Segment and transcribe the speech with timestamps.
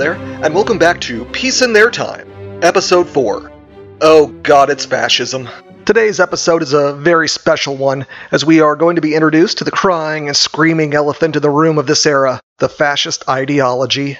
[0.00, 2.26] there, and welcome back to Peace in Their Time,
[2.64, 3.52] Episode 4.
[4.00, 5.46] Oh god, it's fascism.
[5.84, 9.64] Today's episode is a very special one, as we are going to be introduced to
[9.64, 14.16] the crying and screaming elephant in the room of this era the fascist ideology.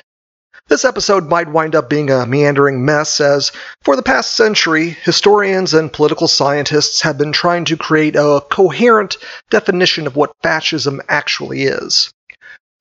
[0.68, 3.50] This episode might wind up being a meandering mess, as
[3.80, 9.16] for the past century, historians and political scientists have been trying to create a coherent
[9.48, 12.12] definition of what fascism actually is.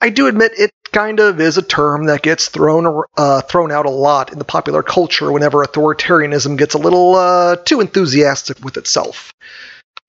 [0.02, 3.86] I do admit it kind of is a term that gets thrown uh, thrown out
[3.86, 8.78] a lot in the popular culture whenever authoritarianism gets a little uh, too enthusiastic with
[8.78, 9.34] itself.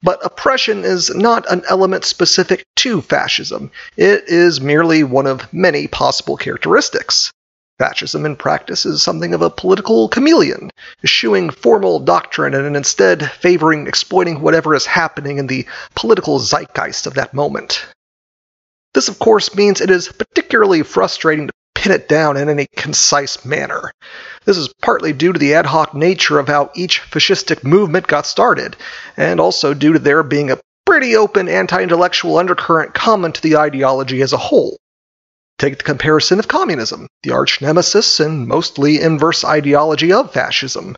[0.02, 3.70] But oppression is not an element specific to fascism.
[3.96, 7.30] It is merely one of many possible characteristics.
[7.78, 10.70] Fascism in practice is something of a political chameleon,
[11.04, 17.14] eschewing formal doctrine and instead favoring exploiting whatever is happening in the political zeitgeist of
[17.14, 17.86] that moment.
[18.94, 23.44] This, of course, means it is particularly frustrating to pin it down in any concise
[23.44, 23.92] manner.
[24.44, 28.26] This is partly due to the ad hoc nature of how each fascistic movement got
[28.26, 28.76] started,
[29.16, 33.56] and also due to there being a pretty open anti intellectual undercurrent common to the
[33.56, 34.76] ideology as a whole.
[35.58, 40.96] Take the comparison of communism, the arch nemesis and mostly inverse ideology of fascism.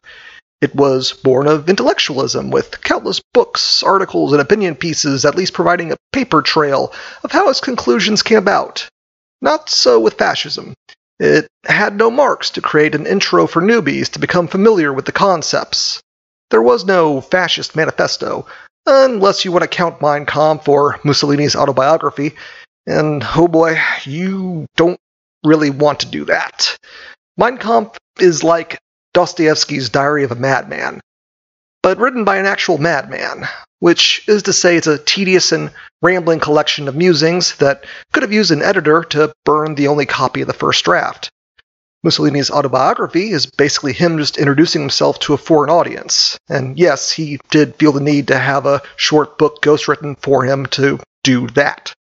[0.63, 5.91] It was born of intellectualism, with countless books, articles, and opinion pieces at least providing
[5.91, 6.93] a paper trail
[7.25, 8.89] of how its conclusions came about.
[9.41, 10.75] Not so with fascism.
[11.19, 15.11] It had no Marx to create an intro for newbies to become familiar with the
[15.11, 16.01] concepts.
[16.51, 18.47] There was no fascist manifesto,
[18.87, 22.37] unless you want to count Mein Kampf or Mussolini's autobiography,
[22.87, 25.01] and oh boy, you don't
[25.45, 26.77] really want to do that.
[27.37, 28.79] Mein Kampf is like
[29.15, 31.01] Dostoevsky's Diary of a Madman,
[31.83, 33.49] but written by an actual madman,
[33.81, 38.33] which is to say it's a tedious and rambling collection of musings that could have
[38.33, 41.31] used an editor to burn the only copy of the first draft.
[42.05, 46.39] Mussolini's autobiography is basically him just introducing himself to a foreign audience.
[46.49, 50.67] And yes, he did feel the need to have a short book ghostwritten for him
[50.67, 51.93] to do that.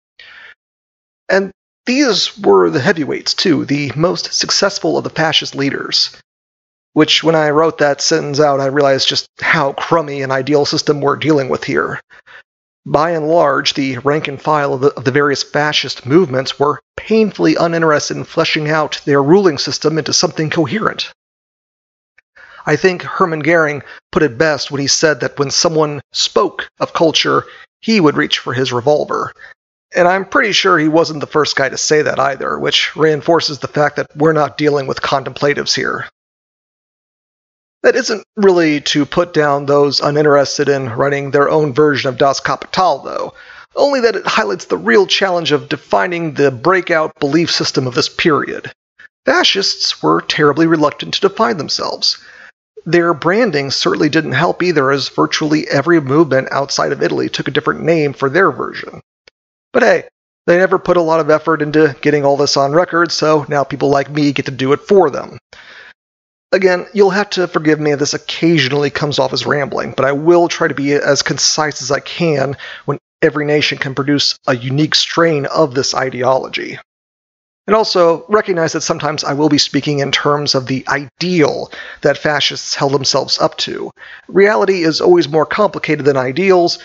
[1.28, 1.53] And
[1.87, 6.17] these were the heavyweights, too, the most successful of the fascist leaders
[6.92, 11.00] which when I wrote that sentence out, I realized just how crummy an ideal system
[11.00, 12.00] we're dealing with here.
[12.84, 16.80] By and large, the rank and file of the, of the, various fascist movements were
[16.97, 21.12] painfully uninterested in fleshing out their ruling system into something coherent.
[22.66, 26.92] I think Hermann Goering put it best when he said that when someone spoke of
[26.92, 27.44] culture,
[27.80, 29.32] he would reach for his revolver.
[29.94, 33.59] And I'm pretty sure he wasn't the first guy to say that either, which reinforces
[33.59, 36.09] the fact that we're not dealing with contemplatives here.
[37.82, 42.38] That isn't really to put down those uninterested in writing their own version of Das
[42.38, 43.34] Kapital, though,
[43.75, 48.09] only that it highlights the real challenge of defining the breakout belief system of this
[48.09, 48.71] period.
[49.26, 52.19] Fascists were terribly reluctant to define themselves.
[52.84, 57.53] Their branding certainly didn't help either, as virtually every movement outside of Italy took a
[57.53, 59.00] different name for their version.
[59.72, 60.04] But hey,
[60.47, 63.62] they never put a lot of effort into getting all this on record, so now
[63.65, 65.38] people like me get to do it for them.
[66.53, 70.13] Again, you'll have to forgive me if this occasionally comes off as rambling, but I
[70.13, 74.55] will try to be as concise as I can when every nation can produce a
[74.55, 76.79] unique strain of this ideology.
[77.67, 82.19] And also recognize that sometimes I will be speaking in terms of the ideal that
[82.19, 83.91] fascists held themselves up to.
[84.29, 86.81] Reality is always more complicated than ideals,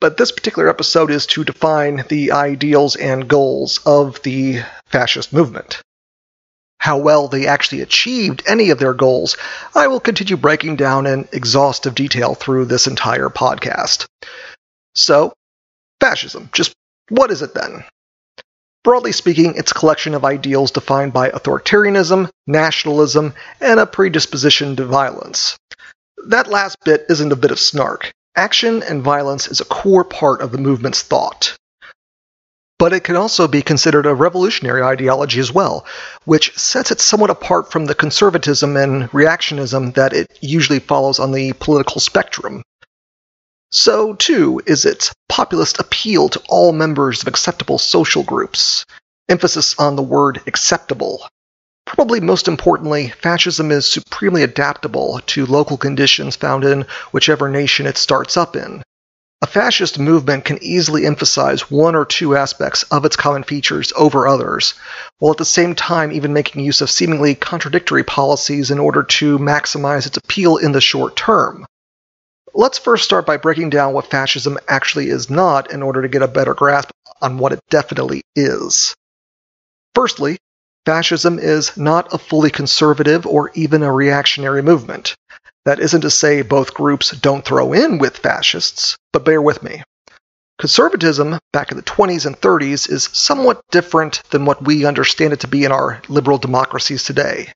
[0.00, 5.82] but this particular episode is to define the ideals and goals of the fascist movement
[6.80, 9.36] how well they actually achieved any of their goals,
[9.74, 14.06] I will continue breaking down in exhaustive detail through this entire podcast.
[14.94, 15.32] So,
[16.00, 16.72] fascism, just
[17.10, 17.84] what is it then?
[18.82, 24.86] Broadly speaking, it's a collection of ideals defined by authoritarianism, nationalism, and a predisposition to
[24.86, 25.58] violence.
[26.28, 28.10] That last bit isn't a bit of snark.
[28.36, 31.58] Action and violence is a core part of the movement's thought
[32.80, 35.84] but it can also be considered a revolutionary ideology as well,
[36.24, 41.30] which sets it somewhat apart from the conservatism and reactionism that it usually follows on
[41.32, 42.62] the political spectrum.
[43.70, 48.86] So, too, is its populist appeal to all members of acceptable social groups,
[49.28, 51.28] emphasis on the word acceptable.
[51.84, 57.98] Probably most importantly, fascism is supremely adaptable to local conditions found in whichever nation it
[57.98, 58.82] starts up in.
[59.42, 64.28] A fascist movement can easily emphasize one or two aspects of its common features over
[64.28, 64.74] others,
[65.18, 69.38] while at the same time even making use of seemingly contradictory policies in order to
[69.38, 71.64] maximize its appeal in the short term.
[72.52, 76.22] Let's first start by breaking down what fascism actually is not in order to get
[76.22, 76.90] a better grasp
[77.22, 78.94] on what it definitely is.
[79.94, 80.36] Firstly,
[80.86, 85.14] Fascism is not a fully conservative or even a reactionary movement.
[85.66, 89.82] That isn't to say both groups don't throw in with fascists, but bear with me.
[90.58, 95.40] Conservatism back in the 20s and 30s is somewhat different than what we understand it
[95.40, 97.52] to be in our liberal democracies today.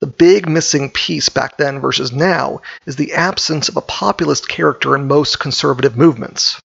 [0.00, 4.96] The big missing piece back then versus now is the absence of a populist character
[4.96, 6.60] in most conservative movements.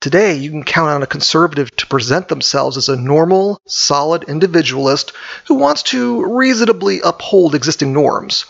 [0.00, 5.12] Today, you can count on a conservative to present themselves as a normal, solid individualist
[5.46, 8.44] who wants to reasonably uphold existing norms,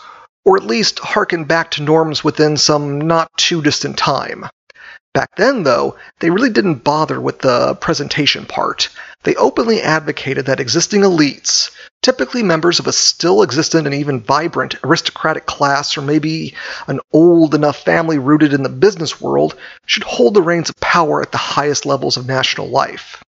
[0.49, 4.43] or at least harken back to norms within some not too distant time.
[5.13, 8.89] Back then, though, they really didn't bother with the presentation part.
[9.25, 11.69] They openly advocated that existing elites,
[12.01, 16.55] typically members of a still existent and even vibrant aristocratic class or maybe
[16.87, 19.55] an old enough family rooted in the business world,
[19.85, 23.23] should hold the reins of power at the highest levels of national life.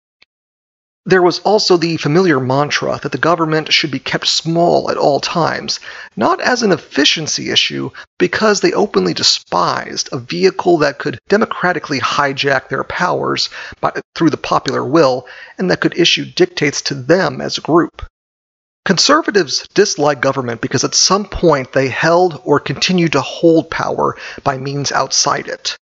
[1.08, 5.20] There was also the familiar mantra that the government should be kept small at all
[5.20, 5.78] times,
[6.16, 12.68] not as an efficiency issue, because they openly despised a vehicle that could democratically hijack
[12.68, 13.48] their powers
[13.80, 18.04] by, through the popular will and that could issue dictates to them as a group.
[18.84, 24.58] Conservatives dislike government because at some point they held or continued to hold power by
[24.58, 25.76] means outside it.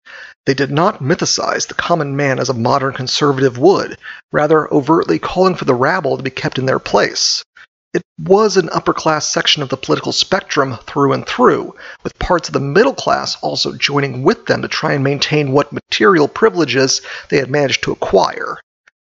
[0.45, 3.97] They did not mythicize the common man as a modern conservative would,
[4.33, 7.45] rather overtly calling for the rabble to be kept in their place.
[7.93, 12.49] It was an upper class section of the political spectrum through and through, with parts
[12.49, 17.01] of the middle class also joining with them to try and maintain what material privileges
[17.29, 18.57] they had managed to acquire.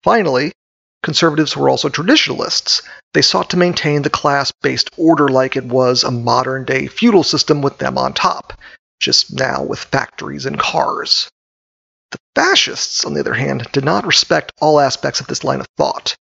[0.03, 0.51] Finally,
[1.03, 2.81] conservatives were also traditionalists.
[3.13, 7.23] They sought to maintain the class based order like it was a modern day feudal
[7.23, 8.53] system with them on top
[9.03, 11.29] just now with factories and cars.
[12.11, 15.67] The fascists, on the other hand, did not respect all aspects of this line of
[15.77, 16.15] thought.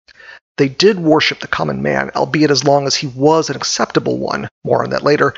[0.59, 4.49] They did worship the common man, albeit as long as he was an acceptable one,
[4.65, 5.35] more on that later.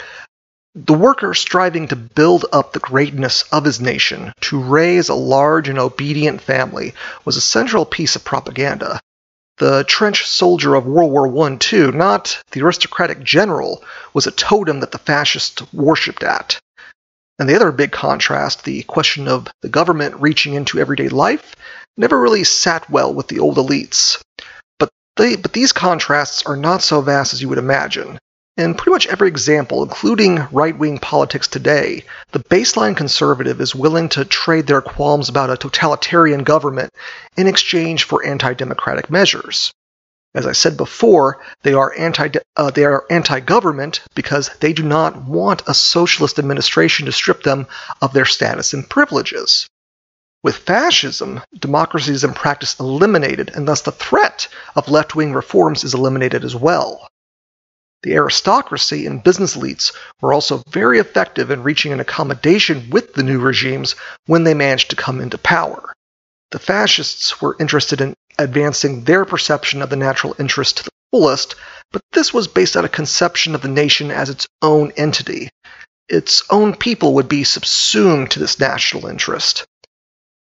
[0.74, 5.68] The worker striving to build up the greatness of his nation, to raise a large
[5.68, 6.94] and obedient family,
[7.24, 9.00] was a central piece of propaganda.
[9.58, 13.82] The trench soldier of World War I, too, not the aristocratic general,
[14.14, 16.58] was a totem that the fascists worshipped at.
[17.40, 21.56] And the other big contrast, the question of the government reaching into everyday life,
[21.96, 24.22] never really sat well with the old elites.
[24.78, 28.18] But, they, but these contrasts are not so vast as you would imagine.
[28.58, 34.10] In pretty much every example, including right wing politics today, the baseline conservative is willing
[34.10, 36.90] to trade their qualms about a totalitarian government
[37.38, 39.72] in exchange for anti democratic measures.
[40.32, 45.24] As I said before, they are anti uh, they are anti-government because they do not
[45.24, 47.66] want a socialist administration to strip them
[48.00, 49.68] of their status and privileges.
[50.44, 54.46] With fascism, democracy is in practice eliminated, and thus the threat
[54.76, 57.08] of left-wing reforms is eliminated as well.
[58.02, 63.22] The aristocracy and business elites were also very effective in reaching an accommodation with the
[63.22, 63.96] new regimes
[64.26, 65.92] when they managed to come into power.
[66.52, 71.54] The fascists were interested in advancing their perception of the natural interest to the fullest,
[71.92, 75.50] but this was based on a conception of the nation as its own entity.
[76.08, 79.64] Its own people would be subsumed to this national interest.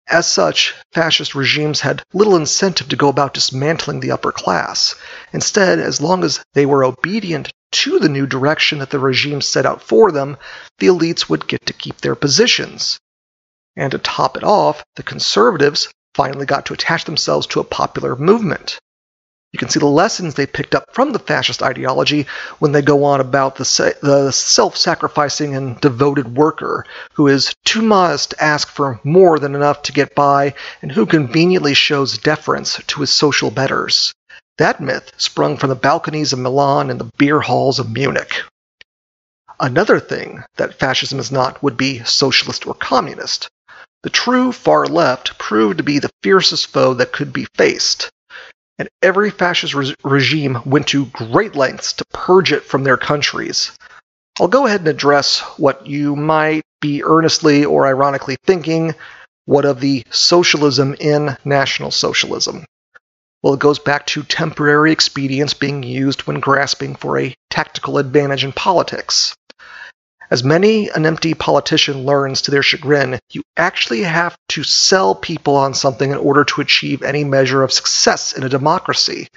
[0.08, 4.94] As such, fascist regimes had little incentive to go about dismantling the upper class.
[5.32, 9.66] Instead, as long as they were obedient to the new direction that the regime set
[9.66, 10.36] out for them,
[10.78, 13.00] the elites would get to keep their positions.
[13.74, 18.16] And to top it off, the conservatives finally got to attach themselves to a popular
[18.16, 18.78] movement.
[19.52, 22.26] You can see the lessons they picked up from the fascist ideology
[22.58, 27.82] when they go on about the, the self sacrificing and devoted worker who is too
[27.82, 32.80] modest to ask for more than enough to get by and who conveniently shows deference
[32.86, 34.12] to his social betters.
[34.58, 38.42] That myth sprung from the balconies of Milan and the beer halls of Munich.
[39.60, 43.48] Another thing that fascism is not would be socialist or communist.
[44.06, 48.08] The true far left proved to be the fiercest foe that could be faced,
[48.78, 53.72] and every fascist re- regime went to great lengths to purge it from their countries.
[54.38, 58.94] I'll go ahead and address what you might be earnestly or ironically thinking
[59.44, 62.64] what of the socialism in National Socialism?
[63.42, 68.44] Well, it goes back to temporary expedients being used when grasping for a tactical advantage
[68.44, 69.34] in politics.
[70.30, 75.56] As many an empty politician learns to their chagrin, you actually have to sell people
[75.56, 79.28] on something in order to achieve any measure of success in a democracy.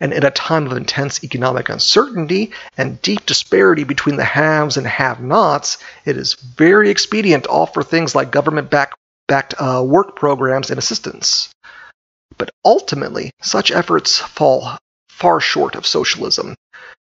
[0.00, 4.86] And in a time of intense economic uncertainty and deep disparity between the haves and
[4.86, 10.70] have nots, it is very expedient to offer things like government backed uh, work programs
[10.70, 11.50] and assistance.
[12.38, 14.78] But ultimately, such efforts fall
[15.10, 16.54] far short of socialism.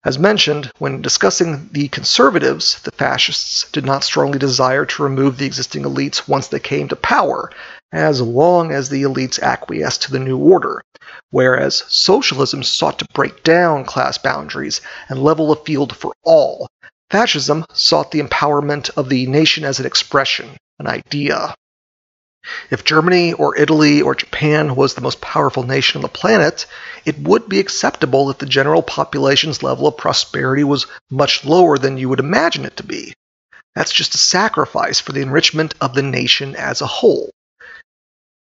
[0.06, 5.46] As mentioned, when discussing the conservatives, the fascists did not strongly desire to remove the
[5.46, 7.50] existing elites once they came to power,
[7.94, 10.84] as long as the elites acquiesced to the new order,
[11.30, 16.68] whereas socialism sought to break down class boundaries and level the field for all.
[17.10, 21.56] Fascism sought the empowerment of the nation as an expression, an idea.
[22.70, 26.66] If Germany or Italy or Japan was the most powerful nation on the planet,
[27.06, 31.98] it would be acceptable that the general population's level of prosperity was much lower than
[31.98, 33.14] you would imagine it to be.
[33.76, 37.32] That's just a sacrifice for the enrichment of the nation as a whole.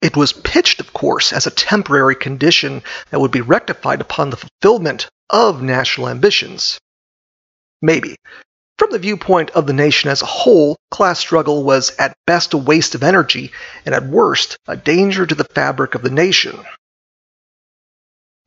[0.01, 4.37] It was pitched, of course, as a temporary condition that would be rectified upon the
[4.37, 6.79] fulfillment of national ambitions.
[7.81, 8.17] Maybe,
[8.77, 12.57] from the viewpoint of the nation as a whole, class struggle was at best a
[12.57, 13.51] waste of energy,
[13.85, 16.63] and at worst, a danger to the fabric of the nation.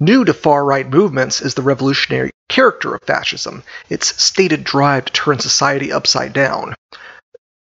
[0.01, 5.13] New to far right movements is the revolutionary character of fascism, its stated drive to
[5.13, 6.75] turn society upside down.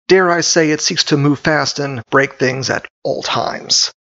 [0.07, 3.91] Dare I say, it seeks to move fast and break things at all times.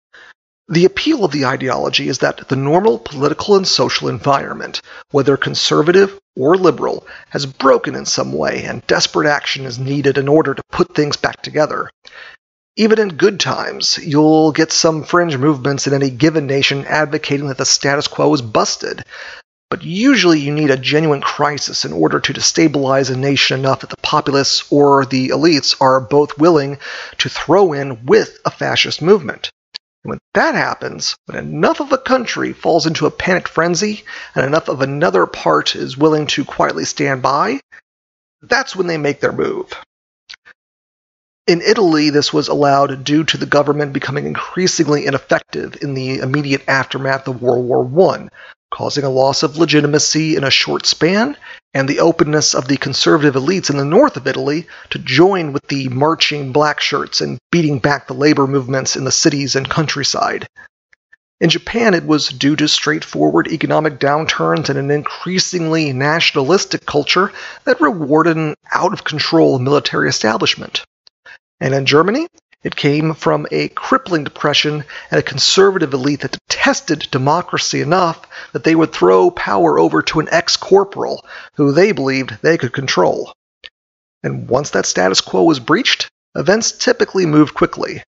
[0.69, 6.17] The appeal of the ideology is that the normal political and social environment, whether conservative
[6.37, 10.63] or liberal, has broken in some way, and desperate action is needed in order to
[10.71, 11.89] put things back together.
[12.77, 17.57] Even in good times, you'll get some fringe movements in any given nation advocating that
[17.57, 19.03] the status quo is busted.
[19.69, 23.89] But usually you need a genuine crisis in order to destabilize a nation enough that
[23.89, 26.77] the populace or the elites are both willing
[27.17, 29.51] to throw in with a fascist movement.
[30.03, 34.03] And when that happens, when enough of a country falls into a panicked frenzy
[34.35, 37.59] and enough of another part is willing to quietly stand by,
[38.41, 39.73] that's when they make their move.
[41.47, 46.63] In Italy, this was allowed due to the government becoming increasingly ineffective in the immediate
[46.67, 48.29] aftermath of World War I,
[48.73, 51.37] causing a loss of legitimacy in a short span,
[51.75, 55.67] and the openness of the conservative elites in the north of Italy to join with
[55.67, 60.47] the marching black shirts and beating back the labor movements in the cities and countryside.
[61.39, 67.31] In Japan, it was due to straightforward economic downturns and an increasingly nationalistic culture
[67.65, 70.83] that rewarded an out of control military establishment.
[71.59, 72.27] And in Germany,
[72.63, 78.63] it came from a crippling depression and a conservative elite that detested democracy enough that
[78.63, 83.33] they would throw power over to an ex corporal who they believed they could control.
[84.23, 88.01] And once that status quo was breached, events typically moved quickly.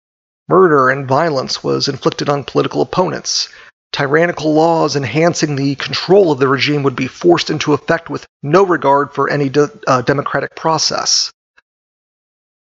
[0.47, 3.49] Murder and violence was inflicted on political opponents.
[3.91, 8.63] Tyrannical laws enhancing the control of the regime would be forced into effect with no
[8.63, 11.31] regard for any de- uh, democratic process.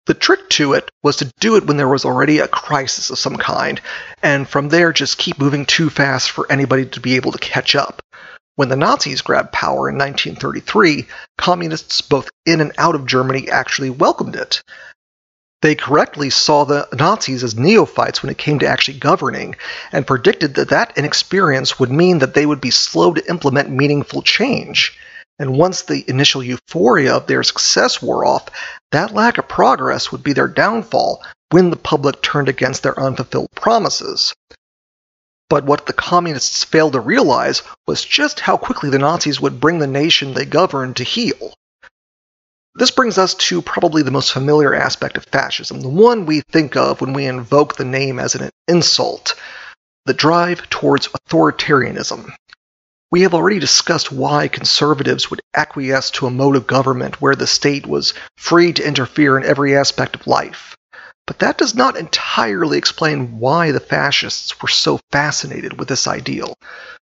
[0.05, 3.17] The trick to it was to do it when there was already a crisis of
[3.17, 3.81] some kind,
[4.21, 7.75] and from there just keep moving too fast for anybody to be able to catch
[7.75, 8.03] up.
[8.55, 11.07] When the Nazis grabbed power in 1933,
[11.37, 14.61] communists both in and out of Germany actually welcomed it.
[15.61, 19.55] They correctly saw the Nazis as neophytes when it came to actually governing,
[19.91, 24.21] and predicted that that inexperience would mean that they would be slow to implement meaningful
[24.21, 24.95] change.
[25.37, 28.47] And once the initial euphoria of their success wore off,
[28.91, 33.51] that lack of progress would be their downfall when the public turned against their unfulfilled
[33.55, 34.33] promises.
[35.49, 39.79] But what the communists failed to realize was just how quickly the Nazis would bring
[39.79, 41.53] the nation they governed to heel.
[42.75, 46.75] This brings us to probably the most familiar aspect of fascism, the one we think
[46.75, 49.35] of when we invoke the name as an insult
[50.05, 52.31] the drive towards authoritarianism.
[53.11, 57.47] We have already discussed why conservatives would acquiesce to a mode of government where the
[57.47, 60.75] state was free to interfere in every aspect of life.
[61.27, 66.55] But that does not entirely explain why the fascists were so fascinated with this ideal.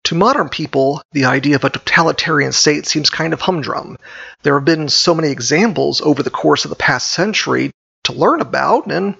[0.05, 3.97] To modern people, the idea of a totalitarian state seems kind of humdrum.
[4.43, 7.73] There have been so many examples over the course of the past century
[8.05, 9.17] to learn about, and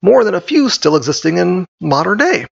[0.00, 2.46] more than a few still existing in modern day.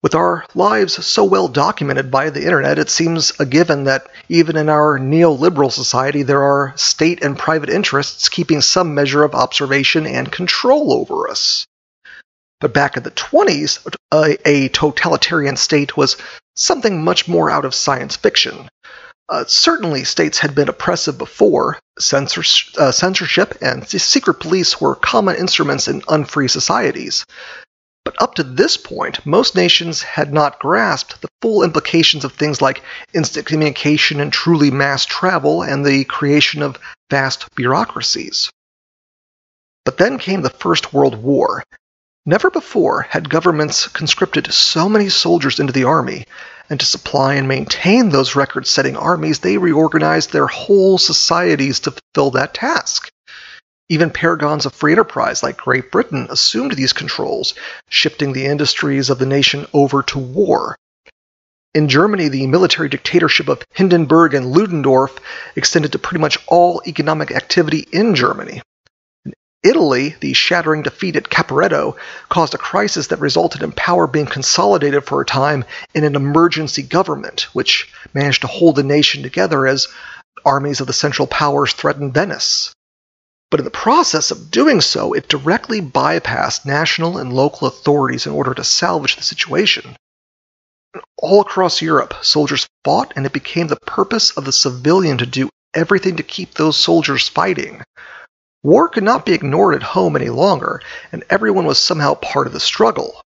[0.00, 4.56] With our lives so well documented by the internet, it seems a given that even
[4.56, 10.06] in our neoliberal society, there are state and private interests keeping some measure of observation
[10.06, 11.66] and control over us.
[12.60, 16.16] But back in the 20s, a, a totalitarian state was
[16.54, 18.68] something much more out of science fiction.
[19.28, 21.78] Uh, certainly, states had been oppressive before.
[21.98, 27.26] Censors- uh, censorship and secret police were common instruments in unfree societies.
[28.08, 32.62] But up to this point, most nations had not grasped the full implications of things
[32.62, 36.78] like instant communication and truly mass travel and the creation of
[37.10, 38.48] vast bureaucracies.
[39.84, 41.62] But then came the First World War.
[42.24, 46.24] Never before had governments conscripted so many soldiers into the army,
[46.70, 51.90] and to supply and maintain those record setting armies, they reorganized their whole societies to
[51.90, 53.10] fulfill that task.
[53.90, 57.54] Even paragons of free enterprise like Great Britain assumed these controls,
[57.88, 60.76] shifting the industries of the nation over to war.
[61.74, 65.18] In Germany, the military dictatorship of Hindenburg and Ludendorff
[65.56, 68.60] extended to pretty much all economic activity in Germany.
[69.24, 71.96] In Italy, the shattering defeat at Caporetto
[72.28, 75.64] caused a crisis that resulted in power being consolidated for a time
[75.94, 79.88] in an emergency government, which managed to hold the nation together as
[80.44, 82.74] armies of the Central Powers threatened Venice.
[83.50, 88.32] But in the process of doing so, it directly bypassed national and local authorities in
[88.32, 89.96] order to salvage the situation.
[91.16, 95.48] All across Europe, soldiers fought, and it became the purpose of the civilian to do
[95.74, 97.82] everything to keep those soldiers fighting.
[98.62, 102.52] War could not be ignored at home any longer, and everyone was somehow part of
[102.52, 103.20] the struggle.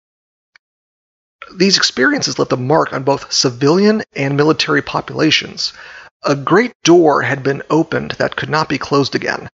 [1.56, 5.74] These experiences left a mark on both civilian and military populations.
[6.24, 9.50] A great door had been opened that could not be closed again.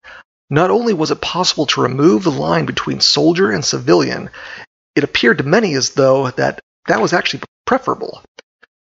[0.49, 4.31] Not only was it possible to remove the line between soldier and civilian,
[4.95, 8.23] it appeared to many as though that that was actually preferable.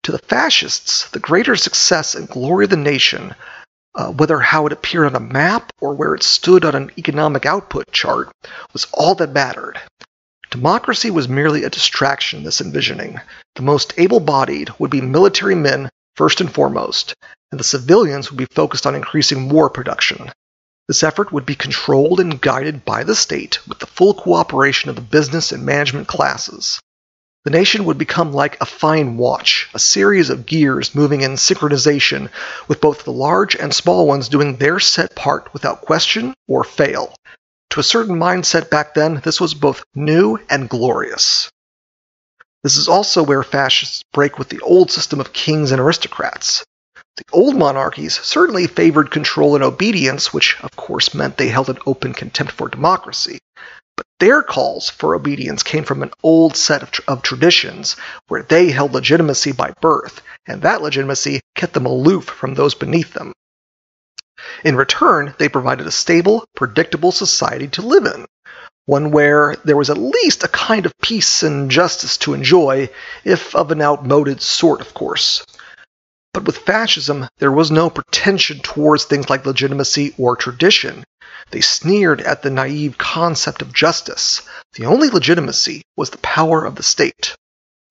[0.04, 3.34] To the fascists, the greater success and glory of the nation,
[3.94, 7.44] uh, whether how it appeared on a map or where it stood on an economic
[7.44, 8.30] output chart,
[8.72, 9.78] was all that mattered.
[10.50, 13.20] Democracy was merely a distraction this envisioning.
[13.54, 17.14] The most able bodied would be military men first and foremost,
[17.52, 20.32] and the civilians would be focused on increasing war production.
[20.90, 24.96] This effort would be controlled and guided by the state with the full cooperation of
[24.96, 26.80] the business and management classes.
[27.44, 32.28] The nation would become like a fine watch, a series of gears moving in synchronization,
[32.66, 37.14] with both the large and small ones doing their set part without question or fail.
[37.70, 41.48] To a certain mindset back then, this was both new and glorious.
[42.64, 46.64] This is also where fascists break with the old system of kings and aristocrats.
[47.20, 51.76] The old monarchies certainly favored control and obedience, which of course meant they held an
[51.84, 53.40] open contempt for democracy.
[53.94, 57.96] But their calls for obedience came from an old set of, of traditions
[58.28, 63.12] where they held legitimacy by birth, and that legitimacy kept them aloof from those beneath
[63.12, 63.34] them.
[64.64, 68.24] In return, they provided a stable, predictable society to live in,
[68.86, 72.88] one where there was at least a kind of peace and justice to enjoy,
[73.24, 75.44] if of an outmoded sort, of course.
[76.32, 81.04] But with fascism, there was no pretension towards things like legitimacy or tradition.
[81.50, 84.42] They sneered at the naive concept of justice.
[84.74, 87.36] The only legitimacy was the power of the state.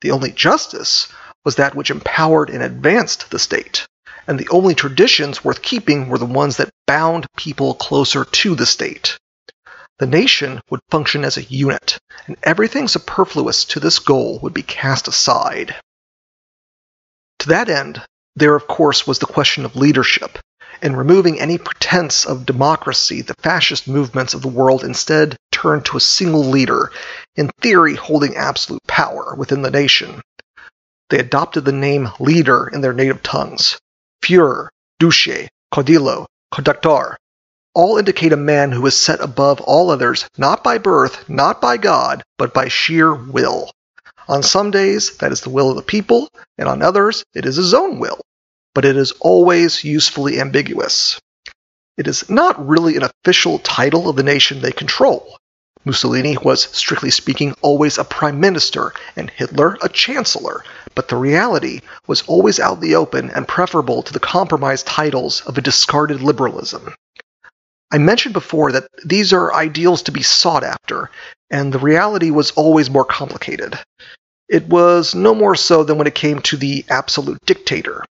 [0.02, 1.10] The only justice
[1.44, 3.86] was that which empowered and advanced the state.
[4.26, 8.66] And the only traditions worth keeping were the ones that bound people closer to the
[8.66, 9.18] state.
[9.98, 14.64] The nation would function as a unit, and everything superfluous to this goal would be
[14.64, 15.76] cast aside.
[17.40, 18.02] To that end,
[18.40, 20.40] there, of course, was the question of leadership.
[20.82, 25.98] In removing any pretense of democracy, the fascist movements of the world instead turned to
[25.98, 26.90] a single leader,
[27.36, 30.22] in theory holding absolute power within the nation.
[31.10, 33.78] They adopted the name leader in their native tongues.
[34.24, 37.18] Führer, Duce, Caudillo, Conductor,
[37.76, 41.76] all indicate a man who is set above all others, not by birth, not by
[41.76, 43.70] God, but by sheer will.
[44.30, 47.58] On some days, that is the will of the people, and on others, it is
[47.58, 48.22] his own will
[48.74, 51.20] but it is always usefully ambiguous.
[51.98, 55.38] It is not really an official title of the nation they control.
[55.86, 61.82] Mussolini was, strictly speaking, always a prime minister, and Hitler a chancellor, but the reality
[62.06, 66.22] was always out in the open and preferable to the compromised titles of a discarded
[66.22, 66.94] liberalism.
[67.92, 71.10] I mentioned before that these are ideals to be sought after,
[71.50, 73.80] and the reality was always more complicated.
[74.48, 78.04] It was no more so than when it came to the absolute dictator,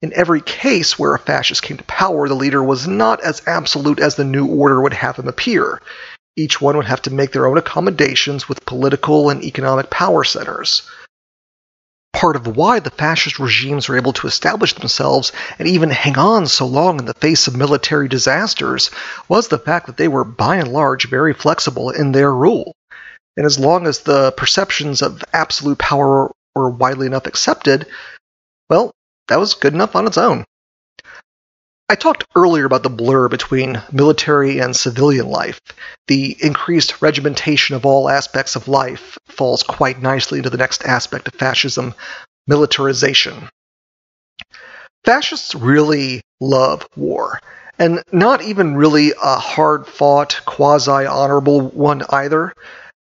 [0.00, 3.98] in every case where a fascist came to power, the leader was not as absolute
[3.98, 5.80] as the new order would have him appear.
[6.36, 10.82] Each one would have to make their own accommodations with political and economic power centers.
[12.12, 16.46] Part of why the fascist regimes were able to establish themselves and even hang on
[16.46, 18.90] so long in the face of military disasters
[19.28, 22.72] was the fact that they were by and large very flexible in their rule.
[23.36, 27.86] And as long as the perceptions of absolute power were widely enough accepted,
[28.70, 28.92] well,
[29.28, 30.44] that was good enough on its own.
[31.90, 35.58] I talked earlier about the blur between military and civilian life.
[36.06, 41.28] The increased regimentation of all aspects of life falls quite nicely into the next aspect
[41.28, 41.94] of fascism
[42.46, 43.48] militarization.
[45.04, 47.40] Fascists really love war,
[47.78, 52.52] and not even really a hard fought, quasi honorable one either.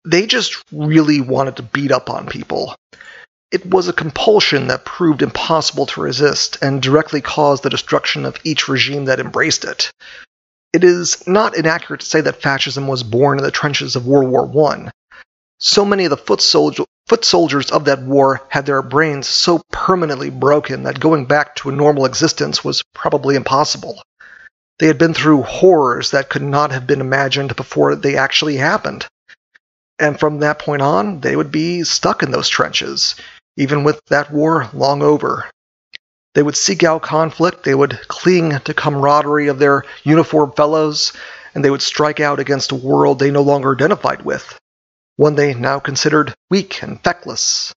[0.05, 2.75] they just really wanted to beat up on people.
[3.51, 8.37] It was a compulsion that proved impossible to resist and directly caused the destruction of
[8.45, 9.91] each regime that embraced it.
[10.75, 14.29] It is not inaccurate to say that fascism was born in the trenches of World
[14.31, 14.91] War I.
[15.61, 19.63] So many of the foot, soldier, foot soldiers of that war had their brains so
[19.73, 24.03] permanently broken that going back to a normal existence was probably impossible.
[24.79, 29.07] They had been through horrors that could not have been imagined before they actually happened.
[29.99, 33.17] And from that point on, they would be stuck in those trenches,
[33.59, 35.45] even with that war long over.
[36.35, 41.13] They would seek out conflict, they would cling to camaraderie of their uniformed fellows,
[41.55, 44.57] and they would strike out against a world they no longer identified with,
[45.17, 47.73] one they now considered weak and feckless.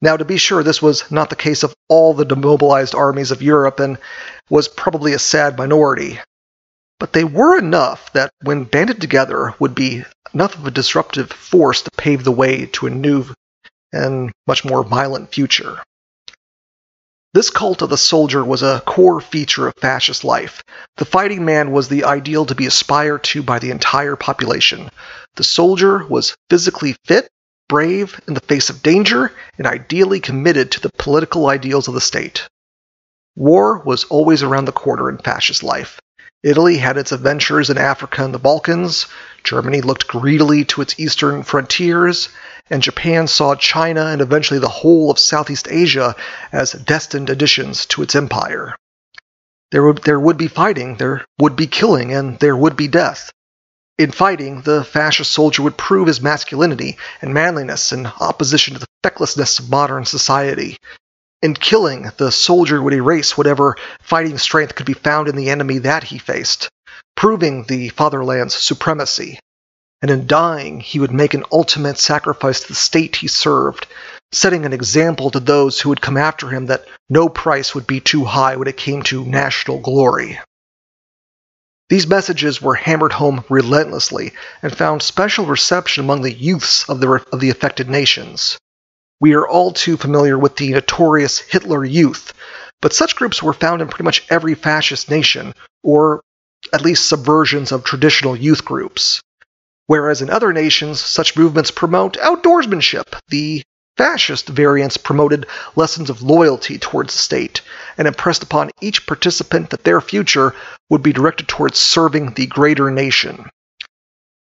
[0.00, 3.42] Now, to be sure, this was not the case of all the demobilized armies of
[3.42, 3.98] Europe and
[4.48, 6.18] was probably a sad minority.
[6.98, 11.82] But they were enough that, when banded together, would be enough of a disruptive force
[11.82, 13.26] to pave the way to a new
[13.92, 15.78] and much more violent future.
[17.34, 20.62] This cult of the soldier was a core feature of fascist life.
[20.98, 24.90] The fighting man was the ideal to be aspired to by the entire population.
[25.36, 27.28] The soldier was physically fit,
[27.70, 32.02] brave in the face of danger, and ideally committed to the political ideals of the
[32.02, 32.46] state.
[33.34, 35.98] War was always around the corner in fascist life.
[36.42, 39.06] Italy had its adventures in Africa and the Balkans,
[39.44, 42.28] Germany looked greedily to its eastern frontiers,
[42.70, 46.14] and Japan saw China and eventually the whole of Southeast Asia
[46.52, 48.76] as destined additions to its empire.
[49.70, 53.32] There would, there would be fighting, there would be killing, and there would be death.
[53.98, 58.86] In fighting, the fascist soldier would prove his masculinity and manliness in opposition to the
[59.02, 60.76] fecklessness of modern society.
[61.42, 65.78] In killing, the soldier would erase whatever fighting strength could be found in the enemy
[65.78, 66.68] that he faced,
[67.16, 69.38] proving the fatherland's supremacy.
[70.00, 73.86] And in dying, he would make an ultimate sacrifice to the state he served,
[74.32, 78.00] setting an example to those who would come after him that no price would be
[78.00, 80.40] too high when it came to national glory.
[81.88, 87.24] These messages were hammered home relentlessly and found special reception among the youths of the,
[87.30, 88.58] of the affected nations.
[89.20, 92.32] We are all too familiar with the notorious Hitler Youth,
[92.80, 96.22] but such groups were found in pretty much every fascist nation, or
[96.72, 99.20] at least subversions of traditional youth groups.
[99.86, 103.62] Whereas in other nations, such movements promote outdoorsmanship, the
[103.96, 105.46] fascist variants promoted
[105.76, 107.60] lessons of loyalty towards the state
[107.98, 110.54] and impressed upon each participant that their future
[110.88, 113.50] would be directed towards serving the greater nation.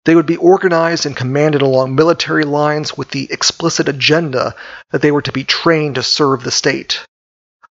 [0.04, 4.54] They would be organized and commanded along military lines with the explicit agenda
[4.90, 7.04] that they were to be trained to serve the state.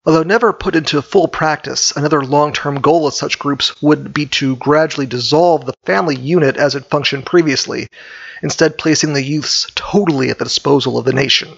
[0.05, 4.27] Although never put into full practice, another long term goal of such groups would be
[4.27, 7.89] to gradually dissolve the family unit as it functioned previously,
[8.43, 11.57] instead, placing the youths totally at the disposal of the nation.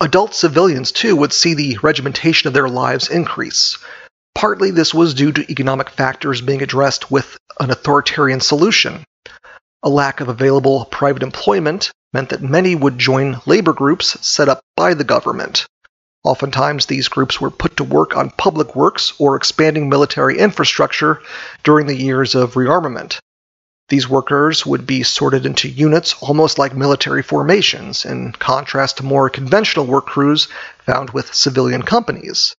[0.00, 3.76] Adult civilians, too, would see the regimentation of their lives increase,
[4.34, 9.04] Partly this was due to economic factors being addressed with an authoritarian solution.
[9.82, 14.60] A lack of available private employment meant that many would join labor groups set up
[14.76, 15.66] by the government.
[16.22, 21.22] Oftentimes, these groups were put to work on public works or expanding military infrastructure
[21.62, 23.18] during the years of rearmament.
[23.88, 29.30] These workers would be sorted into units almost like military formations, in contrast to more
[29.30, 30.46] conventional work crews
[30.86, 32.54] found with civilian companies.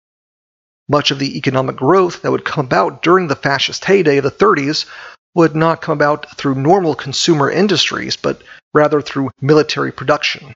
[0.89, 4.31] Much of the economic growth that would come about during the fascist heyday of the
[4.31, 4.85] 30s
[5.35, 8.41] would not come about through normal consumer industries, but
[8.73, 10.53] rather through military production.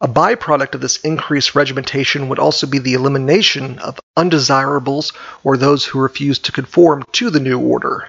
[0.00, 5.84] A byproduct of this increased regimentation would also be the elimination of undesirables or those
[5.84, 8.06] who refused to conform to the new order.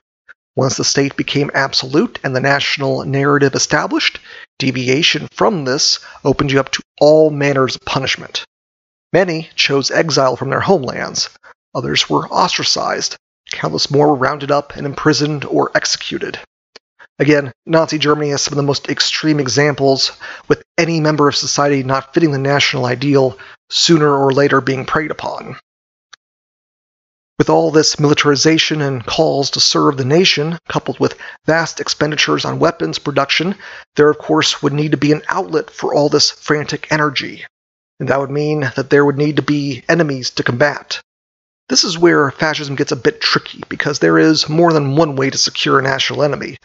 [0.56, 4.20] Once the state became absolute and the national narrative established,
[4.60, 8.46] deviation from this opened you up to all manners of punishment.
[9.12, 11.30] Many chose exile from their homelands,
[11.74, 13.16] others were ostracized,
[13.52, 16.38] countless more were rounded up and imprisoned or executed.
[17.20, 20.12] Again, Nazi Germany has some of the most extreme examples,
[20.48, 23.38] with any member of society not fitting the national ideal
[23.70, 25.58] sooner or later being preyed upon.
[27.38, 32.60] With all this militarization and calls to serve the nation, coupled with vast expenditures on
[32.60, 33.56] weapons production,
[33.96, 37.46] there of course would need to be an outlet for all this frantic energy
[38.00, 41.02] and that would mean that there would need to be enemies to combat.
[41.68, 45.30] This is where fascism gets a bit tricky because there is more than one way
[45.30, 46.58] to secure a national enemy.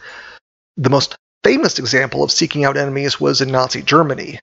[0.77, 4.39] The most famous example of seeking out enemies was in Nazi Germany.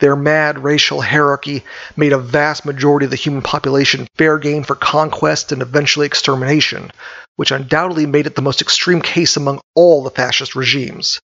[0.00, 1.64] Their mad racial hierarchy
[1.96, 6.90] made a vast majority of the human population fair game for conquest and eventually extermination,
[7.36, 11.20] which undoubtedly made it the most extreme case among all the fascist regimes.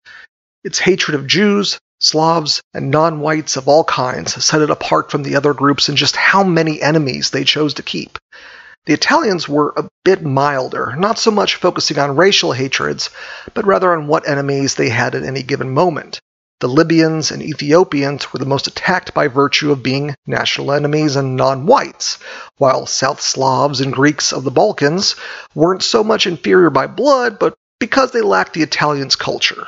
[0.65, 5.23] Its hatred of Jews, Slavs, and non whites of all kinds set it apart from
[5.23, 8.17] the other groups in just how many enemies they chose to keep.
[8.85, 13.11] The Italians were a bit milder, not so much focusing on racial hatreds,
[13.55, 16.19] but rather on what enemies they had at any given moment.
[16.59, 21.37] The Libyans and Ethiopians were the most attacked by virtue of being national enemies and
[21.37, 22.19] non whites,
[22.59, 25.15] while South Slavs and Greeks of the Balkans
[25.55, 29.67] weren't so much inferior by blood, but because they lacked the Italians' culture.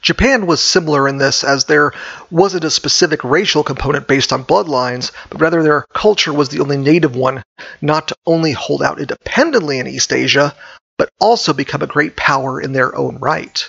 [0.00, 1.92] Japan was similar in this, as there
[2.30, 6.76] wasn't a specific racial component based on bloodlines, but rather their culture was the only
[6.76, 7.42] native one
[7.82, 10.54] not to only hold out independently in East Asia,
[10.96, 13.68] but also become a great power in their own right.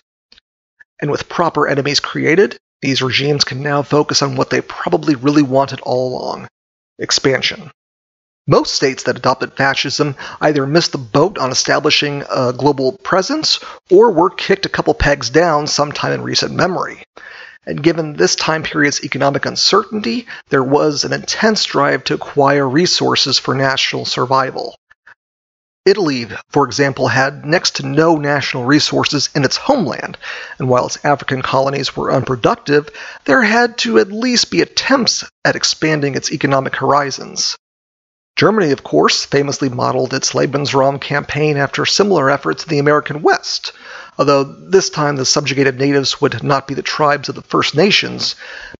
[1.01, 5.43] And with proper enemies created, these regimes can now focus on what they probably really
[5.43, 6.47] wanted all along
[6.97, 7.71] expansion.
[8.47, 13.59] Most states that adopted fascism either missed the boat on establishing a global presence
[13.91, 17.03] or were kicked a couple pegs down sometime in recent memory.
[17.67, 23.37] And given this time period's economic uncertainty, there was an intense drive to acquire resources
[23.37, 24.75] for national survival.
[25.85, 30.17] Italy, for example, had next to no national resources in its homeland,
[30.57, 32.89] and while its African colonies were unproductive,
[33.25, 37.55] there had to at least be attempts at expanding its economic horizons.
[38.35, 43.73] Germany, of course, famously modeled its Lebensraum campaign after similar efforts in the American West,
[44.17, 48.35] although this time the subjugated natives would not be the tribes of the First Nations,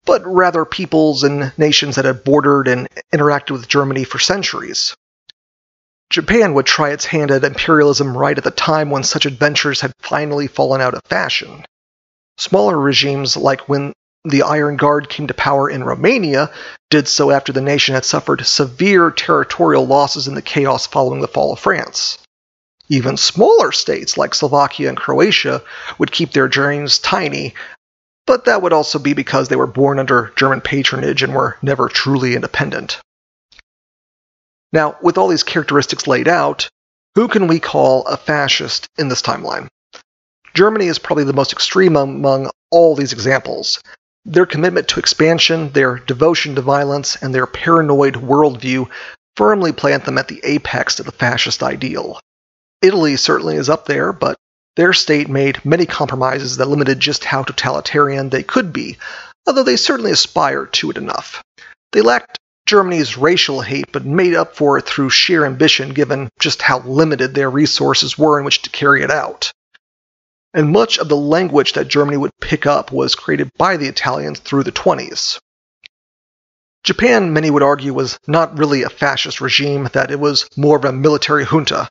[0.05, 4.95] but rather peoples and nations that had bordered and interacted with Germany for centuries.
[6.09, 9.93] Japan would try its hand at imperialism right at the time when such adventures had
[9.99, 11.63] finally fallen out of fashion.
[12.37, 16.51] Smaller regimes like when the Iron Guard came to power in Romania
[16.89, 21.27] did so after the nation had suffered severe territorial losses in the chaos following the
[21.27, 22.19] fall of France.
[22.89, 25.63] Even smaller states like Slovakia and Croatia
[25.97, 27.55] would keep their dreams tiny,
[28.27, 31.87] but that would also be because they were born under German patronage and were never
[31.87, 32.99] truly independent.
[34.73, 36.69] Now, with all these characteristics laid out,
[37.15, 39.67] who can we call a fascist in this timeline?
[40.53, 43.81] Germany is probably the most extreme among all these examples,
[44.25, 48.87] their commitment to expansion, their devotion to violence, and their paranoid worldview
[49.35, 52.19] firmly plant them at the apex of the fascist ideal.
[52.81, 54.37] Italy certainly is up there, but
[54.75, 58.97] their state made many compromises that limited just how totalitarian they could be,
[59.47, 61.41] although they certainly aspired to it enough.
[61.91, 66.61] They lacked Germany's racial hate, but made up for it through sheer ambition given just
[66.61, 69.51] how limited their resources were in which to carry it out
[70.53, 74.39] and much of the language that Germany would pick up was created by the Italians
[74.39, 75.39] through the 20s.
[76.83, 80.85] Japan, many would argue, was not really a fascist regime, that it was more of
[80.85, 81.87] a military junta.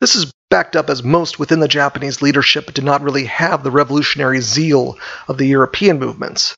[0.00, 3.70] This is backed up as most within the Japanese leadership did not really have the
[3.70, 6.54] revolutionary zeal of the European movements.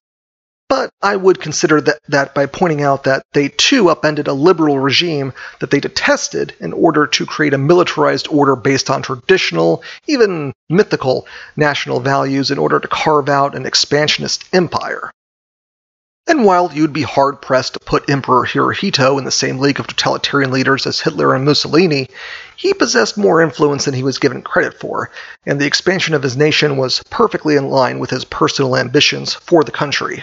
[0.70, 4.78] But I would consider that, that by pointing out that they too upended a liberal
[4.78, 10.52] regime that they detested in order to create a militarized order based on traditional, even
[10.68, 15.10] mythical, national values in order to carve out an expansionist empire.
[16.28, 19.88] And while you'd be hard pressed to put Emperor Hirohito in the same league of
[19.88, 22.10] totalitarian leaders as Hitler and Mussolini,
[22.54, 25.10] he possessed more influence than he was given credit for,
[25.44, 29.64] and the expansion of his nation was perfectly in line with his personal ambitions for
[29.64, 30.22] the country.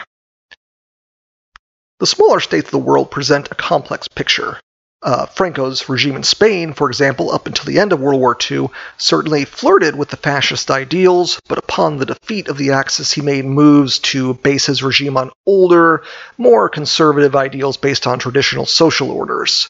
[1.99, 4.60] The smaller states of the world present a complex picture.
[5.01, 8.69] Uh, Franco's regime in Spain, for example, up until the end of World War II,
[8.97, 13.45] certainly flirted with the fascist ideals, but upon the defeat of the Axis, he made
[13.45, 16.03] moves to base his regime on older,
[16.38, 19.67] more conservative ideals based on traditional social orders.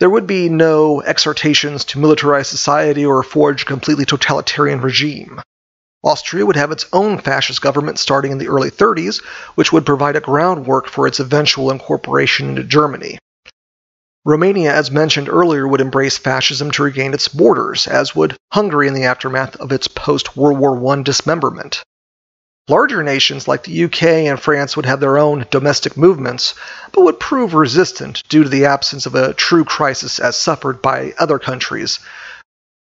[0.00, 5.40] There would be no exhortations to militarize society or forge a completely totalitarian regime.
[6.06, 9.20] Austria would have its own fascist government starting in the early 30s,
[9.56, 13.18] which would provide a groundwork for its eventual incorporation into Germany.
[14.24, 18.94] Romania, as mentioned earlier, would embrace fascism to regain its borders, as would Hungary in
[18.94, 21.82] the aftermath of its post World War I dismemberment.
[22.68, 26.54] Larger nations like the UK and France would have their own domestic movements,
[26.90, 31.14] but would prove resistant due to the absence of a true crisis as suffered by
[31.20, 32.00] other countries,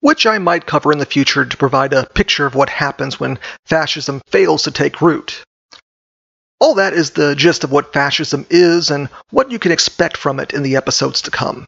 [0.01, 3.39] which I might cover in the future to provide a picture of what happens when
[3.65, 5.43] fascism fails to take root.
[6.59, 10.39] All that is the gist of what fascism is and what you can expect from
[10.39, 11.65] it in the episodes to come.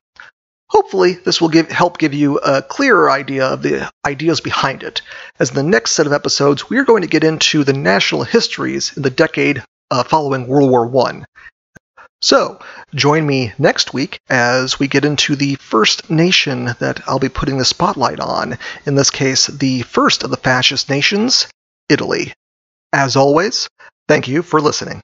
[0.69, 5.02] Hopefully, this will give, help give you a clearer idea of the ideas behind it.
[5.39, 8.24] As in the next set of episodes, we are going to get into the national
[8.24, 11.24] histories in the decade uh, following World War I,
[12.24, 12.58] so,
[12.96, 17.58] join me next week as we get into the first nation that I'll be putting
[17.58, 18.58] the spotlight on.
[18.86, 21.48] In this case, the first of the fascist nations,
[21.90, 22.32] Italy.
[22.94, 23.68] As always,
[24.08, 25.02] thank you for listening.